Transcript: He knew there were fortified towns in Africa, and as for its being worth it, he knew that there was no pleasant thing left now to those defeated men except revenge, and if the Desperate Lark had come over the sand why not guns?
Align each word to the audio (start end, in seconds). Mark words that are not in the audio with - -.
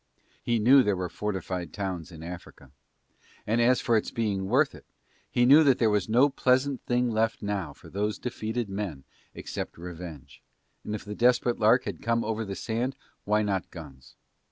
He 0.41 0.57
knew 0.57 0.81
there 0.81 0.95
were 0.95 1.09
fortified 1.09 1.73
towns 1.73 2.11
in 2.11 2.23
Africa, 2.23 2.71
and 3.45 3.61
as 3.61 3.79
for 3.81 3.95
its 3.95 4.09
being 4.09 4.47
worth 4.47 4.73
it, 4.73 4.87
he 5.29 5.45
knew 5.45 5.63
that 5.63 5.77
there 5.77 5.91
was 5.91 6.09
no 6.09 6.27
pleasant 6.27 6.81
thing 6.87 7.11
left 7.11 7.43
now 7.43 7.73
to 7.73 7.87
those 7.91 8.17
defeated 8.17 8.67
men 8.67 9.03
except 9.35 9.77
revenge, 9.77 10.41
and 10.83 10.95
if 10.95 11.05
the 11.05 11.13
Desperate 11.13 11.59
Lark 11.59 11.83
had 11.83 12.01
come 12.01 12.23
over 12.25 12.43
the 12.43 12.55
sand 12.55 12.95
why 13.25 13.43
not 13.43 13.69
guns? 13.69 14.15